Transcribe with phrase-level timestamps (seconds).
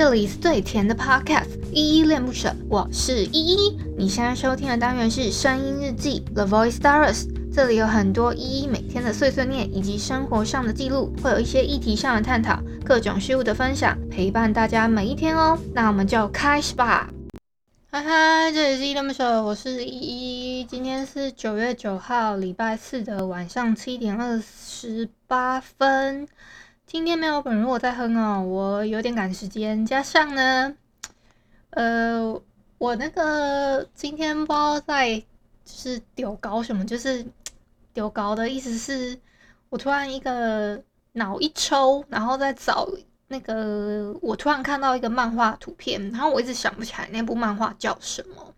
[0.00, 3.78] 这里是最甜的 Podcast，依依恋不舍，我是依依。
[3.98, 15.58] 你现在收听的单元是声音日记 The Voice Diaries，这里有很多依依每天的碎碎念以及生活上的记录，会有一些议题上的探讨，各种事物的分享，陪伴大家每一天哦。
[15.74, 17.10] 那我们就开始吧。
[17.90, 20.64] 嗨嗨，这里是依依恋不舍，我是依依。
[20.64, 26.26] 今天是九月九号，礼拜四的晚上七点二十八分。
[26.90, 30.74] 今天没有本如果在哼哦，我有点赶时间，加上呢，
[31.70, 32.42] 呃，
[32.78, 35.24] 我那个今天不知道在就
[35.66, 37.24] 是丢稿什么，就是
[37.94, 39.16] 丢稿的意思是，
[39.68, 40.82] 我突然一个
[41.12, 42.88] 脑一抽，然后再找
[43.28, 48.52] 那个，我突然看到一个漫画图片，然后我一直想不起来那部漫画叫什么，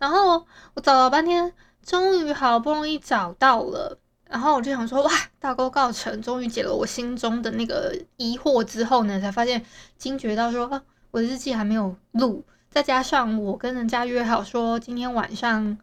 [0.00, 1.54] 然后我找了半天，
[1.86, 4.00] 终于好不容易找到了。
[4.28, 5.10] 然后我就想说，哇，
[5.40, 9.64] 大功告成，终于解了我心中的那个疑惑之后呢，才发现
[9.96, 15.78] 惊觉到说，啊，我的日记还没有录，再加上我跟人家约好说今天晚上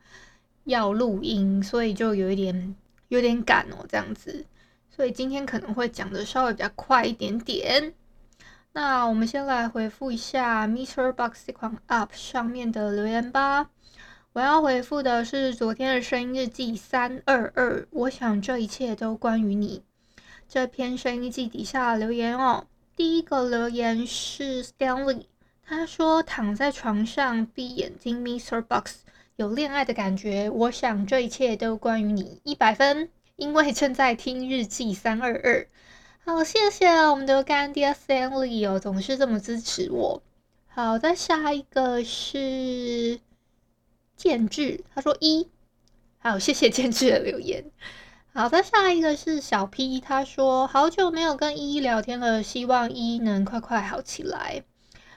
[0.65, 2.75] 要录音，所以就有一点
[3.07, 4.45] 有点赶哦，这样子，
[4.89, 7.93] 所以今天可能会讲的稍微比较快一点点。
[8.73, 13.69] 那我们先来回复一下 MrBox 这款 App 上面的留言吧。
[14.35, 19.81] 我要回复的是昨天的声音日记三二二，我想这一切都关于你。
[20.49, 25.27] 这篇声音日记底下留言哦，第一个留言是 Stanley，
[25.65, 28.61] 他说躺在床上闭眼睛，Mr.
[28.61, 29.05] Box
[29.37, 30.49] 有恋爱的感觉。
[30.49, 35.65] 我想这一切都关于你，一百分，因为正在听日记三二二。
[36.25, 40.21] 好，谢谢我们的干爹 Stanley 哦，总是这么支持我。
[40.67, 43.21] 好，再下一个是。
[44.15, 45.49] 建志，他说一，
[46.19, 47.65] 好，谢谢建志的留言。
[48.33, 54.63] 好，再下一个是小 P，他说好久没有跟依依聊天了，希望依依能快快好起来。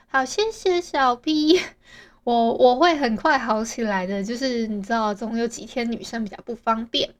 [0.07, 1.61] 好，谢谢小 P，
[2.25, 7.15] 我我会很快好起来的，就是你知道，总有几天女生比较不方便。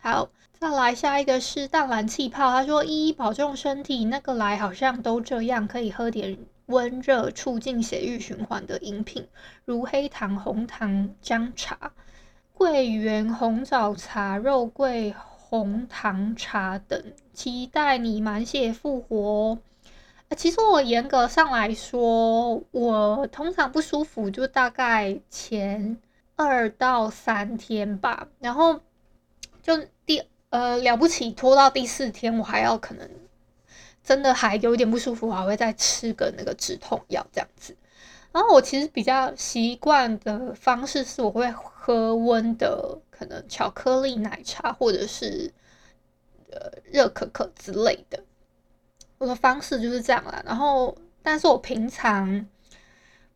[0.00, 6.38] 好，再来下一个是淡蓝气泡，他说依依保重身体，那个来好像都这样，可以喝点。
[6.66, 9.26] 温热促进血液循环的饮品，
[9.64, 11.92] 如黑糖、红糖姜茶、
[12.52, 17.12] 桂圆红枣茶、肉桂红糖茶等。
[17.32, 19.58] 期待你满血复活。
[20.36, 25.98] 其实我严格上来说，我通常不舒服就大概前
[26.34, 28.80] 二到三天吧，然后
[29.62, 29.76] 就
[30.06, 33.08] 第呃了不起拖到第四天，我还要可能。
[34.04, 37.74] 真的还有点不舒服，我还会再吃个那个止痛药这样子。
[38.30, 45.52] 然后我其实比较习惯的方式是，我会喝温的，可能巧克力奶茶或者是
[46.50, 48.22] 呃热可可之类的。
[49.18, 50.42] 我的方式就是这样啦。
[50.44, 52.46] 然后，但是我平常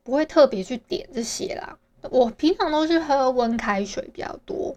[0.02, 1.78] 不会特别去点这些啦。
[2.10, 4.76] 我平常都是喝温开水比较多，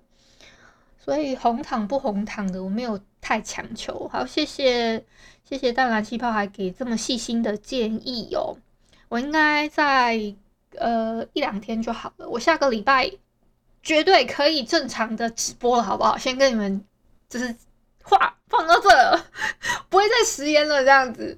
[1.03, 4.07] 所以红糖不红糖的我没有太强求。
[4.11, 5.03] 好，谢谢。
[5.43, 8.55] 谢谢淡蓝气泡还给这么细心的建议哦，
[9.09, 10.33] 我应该在
[10.77, 12.29] 呃一两天就好了。
[12.29, 13.11] 我下个礼拜
[13.83, 16.17] 绝对可以正常的直播了，好不好？
[16.17, 16.81] 先跟你们
[17.27, 17.53] 就是
[18.01, 18.89] 话放到这，
[19.89, 21.37] 不会再食言了这样子。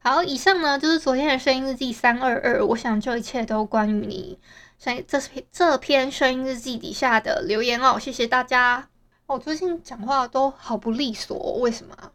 [0.00, 4.38] 好，以上呢就是昨天的声音日记三二二，我想这一切都关于你。
[4.78, 8.88] 声这篇这篇声音日记底下的留言哦，谢谢大家。
[9.26, 12.12] 我最近讲话都好不利索，为什么？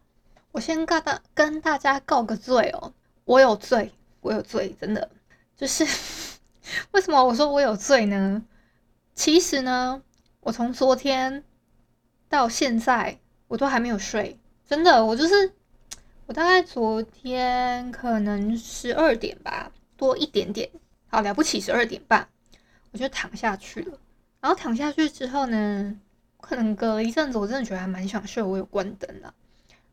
[0.50, 2.94] 我先跟大跟大家告个罪哦，
[3.26, 3.92] 我有罪，
[4.22, 5.10] 我有罪，真的
[5.54, 5.86] 就是
[6.92, 8.42] 为什么我说我有罪呢？
[9.14, 10.02] 其实呢，
[10.40, 11.44] 我从昨天
[12.30, 15.52] 到现在我都还没有睡，真的，我就是
[16.24, 20.70] 我大概昨天可能十二点吧，多一点点，
[21.08, 22.26] 好了不起十二点半，
[22.90, 23.98] 我就躺下去了。
[24.40, 25.94] 然后躺下去之后呢，
[26.42, 29.32] 可能隔了一阵子，我真的觉得还蛮想睡，我有关灯了。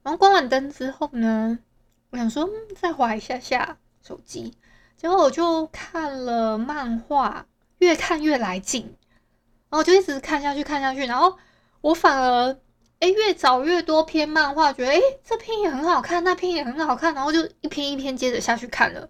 [0.03, 1.59] 然后关完灯之后呢，
[2.09, 4.53] 我想说再滑一下下手机，
[4.97, 7.45] 结果我就看了漫画，
[7.77, 8.83] 越看越来劲，
[9.69, 11.37] 然后我就一直看下去看下去，然后
[11.81, 12.57] 我反而
[12.99, 19.01] 诶越找越多篇漫画，觉得诶这篇也很好看，那篇也很好看，然后就一篇一篇接着下去看了，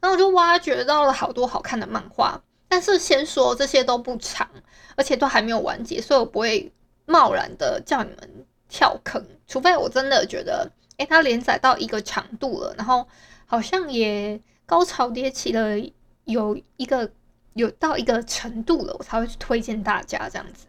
[0.00, 4.48] 然后我就挖掘到了好多好看的漫画，但是先说这些都不长，
[4.96, 6.72] 而且都还没有完结，所以我不会
[7.06, 8.46] 贸然的叫你们。
[8.68, 13.06] 跳坑，除非我真的觉得，诶、它连载到一个长度了，然后
[13.46, 15.78] 好像也高潮迭起了，
[16.24, 17.08] 有一个
[17.54, 20.66] 有到一个程度了，我才会去推荐大家这样子。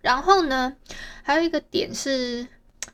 [0.00, 0.76] 然后呢，
[1.24, 2.46] 还有一个点是，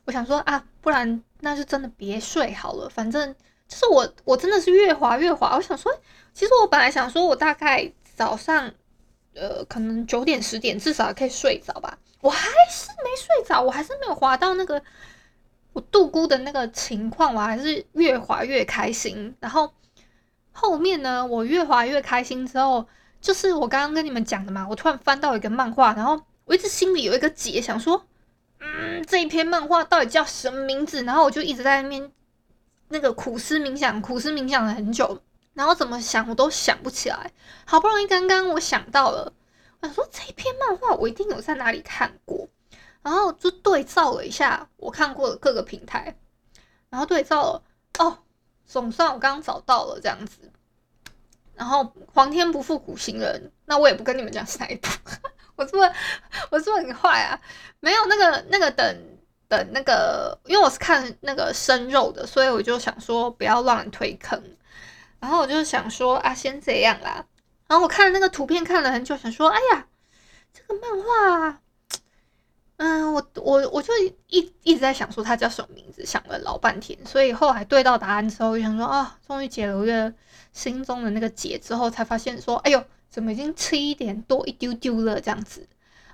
[0.05, 3.35] 我想说啊，不然那就真的别睡好了，反正
[3.67, 5.55] 就是我我真的是越滑越滑。
[5.55, 5.95] 我想说，
[6.33, 8.73] 其实我本来想说我大概早上
[9.35, 14.81] 呃可能九点十点至少可以睡着吧，我还是没睡着，我还是没有滑到那个
[15.73, 19.35] 我度孤的那个情况，我还是越滑越开心。
[19.39, 19.73] 然后
[20.51, 22.87] 后面呢，我越滑越开心之后，
[23.21, 28.05] 就是我刚刚跟你们讲的嘛，我突然翻到一个漫画，然后我一直心里有一个结，想说。
[28.61, 31.01] 嗯，这一篇漫画到底叫什么名字？
[31.03, 32.11] 然后我就一直在那边
[32.89, 35.21] 那个苦思冥想，苦思冥想了很久，
[35.53, 37.31] 然后怎么想我都想不起来。
[37.63, 39.31] 好不容易刚刚我想到了，
[39.81, 42.47] 我想说这一篇漫画我一定有在哪里看过，
[43.01, 46.17] 然后就对照了一下我看过的各个平台，
[46.89, 47.63] 然后对照了
[47.99, 48.19] 哦，
[48.65, 50.51] 总算我刚刚找到了这样子。
[51.55, 54.87] 然后皇天不负苦心人，那我也不跟你们讲是哪一部。
[55.57, 55.91] 我是不是
[56.51, 57.37] 我是不是很坏啊？
[57.81, 64.41] 没有那个那个等等那个，因为我是看那个生肉的，所以我就想说不要乱推坑。
[65.19, 67.25] 然后我就想说啊，先这样啦。
[67.69, 69.87] 然后我看了那个图片看了很久，想说哎呀，
[70.51, 71.61] 这个漫画，
[72.75, 73.93] 嗯，我我我就
[74.27, 76.99] 一一直在想说它叫什么名字，想了老半天。
[77.05, 80.13] 所以后来对到答案之后，我就想说啊，终于解了我的
[80.51, 82.83] 心中的那个结之后，才发现说，哎呦。
[83.11, 85.67] 怎么已经七点多一丢丢了这样子？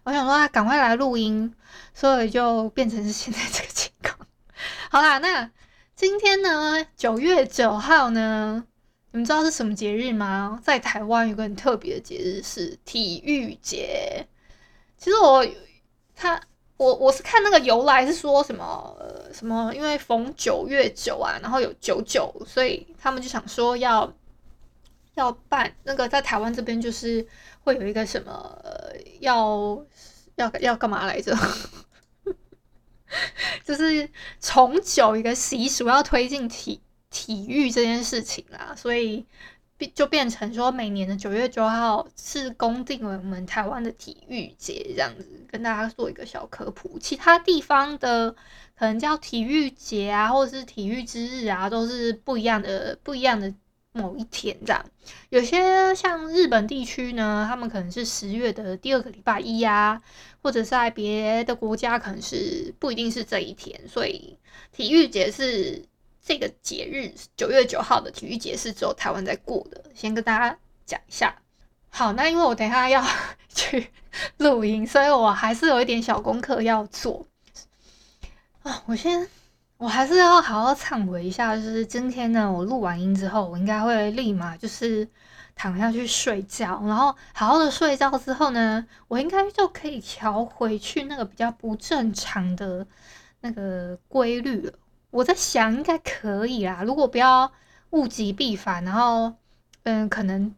[0.05, 1.53] 我想说啊，赶快来录音，
[1.93, 4.17] 所以就变成是现在这个情况。
[4.89, 5.51] 好啦，那
[5.93, 8.63] 今天呢，九月九号呢，
[9.15, 10.59] 你们知道是什么节日吗？
[10.61, 14.27] 在台湾有个很特别的节日是体育节。
[14.97, 15.47] 其实我
[16.13, 16.37] 他
[16.75, 24.13] 我我是看那个由来是说什么呃什么，因为逢九月九啊，然后有九九，所以他们就想说要。
[25.13, 27.25] 要办那个在台湾这边就是
[27.63, 28.61] 会有一个什么
[29.21, 29.81] 要
[30.35, 31.33] 要要干嘛来着？
[33.63, 34.09] 就是
[34.41, 36.81] 重九一个习俗，要推进体
[37.15, 39.25] 体育这件事情啦，所以
[39.93, 46.99] 就变成说每年的九月九号是公定为我们台湾的体育节，这样子跟大家做一个小科普。
[46.99, 48.35] 其他地方的
[48.77, 53.53] 可能叫体育节啊，或者是体育之日啊，都是不一样的，不一样的。
[53.97, 54.85] 某一天这样，
[55.29, 60.01] 有些像日本地区呢，他们可能是十月的第二个礼拜一呀，
[60.41, 64.37] 或者在别的国家可能是不一定是这一天，所以
[64.73, 65.81] 体育节是
[66.25, 69.83] 这个节日，九月九号的体育节是只有台湾在过的。
[69.93, 71.35] 先跟大家讲一下。
[71.89, 73.05] 好，那因为我等一下要
[73.47, 73.91] 去
[74.37, 77.27] 录音，所以我还是有一点小功课要做
[78.63, 79.29] 啊，我先。
[79.77, 85.05] 我还是要好好忏悔一下，就是今天呢，我录完音之后，我应该会立马就是
[85.53, 92.87] 躺下去睡觉，然后好好的睡觉之后呢，我应该就可以调回去那个比较不正常的
[93.41, 94.73] 那个规律了。
[95.15, 97.51] 我在想，应该可以啦，如果不要
[97.91, 99.33] 物极必反，然后
[99.83, 100.53] 嗯，可能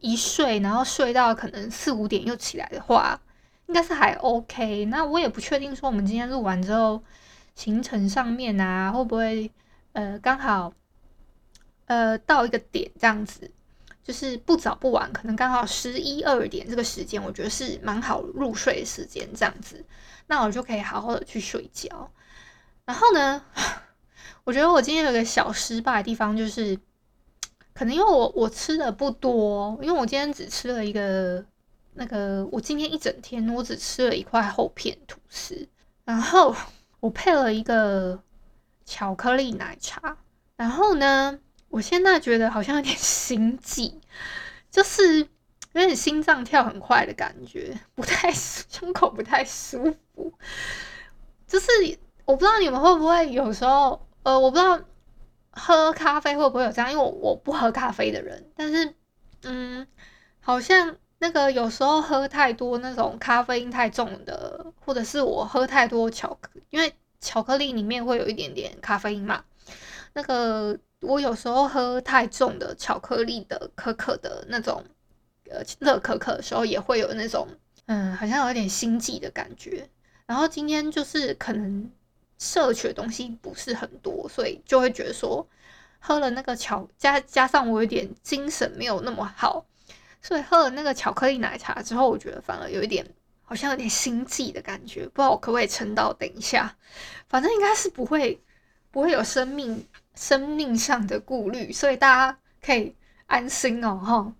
[0.00, 3.20] 一睡，然后睡到可能四五点又起来的话，
[3.66, 4.86] 应该是还 OK。
[4.86, 7.02] 那我也不确定说我们今天录完之后。
[7.54, 9.50] 行程上面啊，会不会
[9.92, 10.72] 呃刚好
[11.86, 13.50] 呃到一个点这样子，
[14.00, 19.84] 就是不早不晚，可能刚好十一二点这个时间，我觉得是蛮好入睡的时间这样子，
[20.28, 22.08] 那我就可以好好的去睡觉。
[22.84, 23.42] 然后呢，
[24.44, 26.78] 我觉得我今天有个小失败的地方，就是
[27.74, 31.44] 可能因为我我吃的不多，因为我今天只吃了一个
[31.94, 35.68] 那个，我今天一整天我只吃了一块厚片吐司，
[36.04, 36.54] 然后。
[37.00, 38.20] 我配了一个
[38.84, 40.16] 巧克力奶茶，
[40.56, 41.38] 然后呢，
[41.68, 44.00] 我现在觉得好像有点心悸，
[44.68, 45.26] 就是有
[45.74, 50.32] 点心脏跳很快的感觉，不太胸口不太舒服。
[51.46, 51.68] 就是
[52.24, 54.80] 我不知道你们会不会有时候，呃，我不知道
[55.50, 58.94] 喝咖啡会不会有这样，因为我我不喝咖啡的人，但是
[59.42, 59.86] 嗯，
[60.40, 60.96] 好像。
[61.20, 69.42] 那个有时候喝太多那种咖啡因太重的，或者是我喝太多巧克，因为巧克力里面会有一点点咖啡因嘛。
[70.12, 74.84] 那个我有时候喝太重的巧克力的可可的那种，
[75.50, 77.48] 呃，热可可的时候也会有那种，
[77.86, 79.88] 嗯，好像有点心悸的感觉。
[80.24, 81.90] 然后今天就是可能
[82.38, 85.46] 摄取的东西不是很多，所以就会觉得说
[85.98, 89.66] 喝了那个巧加加上我有点精神没有那么好。
[90.20, 93.06] 所以喝了那个巧克力奶茶之后，我觉得反而有一点，
[93.44, 95.04] 好像有点心悸的感觉。
[95.04, 96.76] 不知道我可不可以撑到等一下，
[97.28, 98.42] 反正应该是不会，
[98.90, 104.32] 不会有生命生命上的顾虑，所以大家可以安心哦，哈。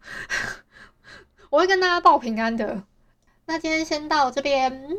[1.50, 2.83] 我会跟大家报平安的。
[3.47, 4.99] 那今天先到这边，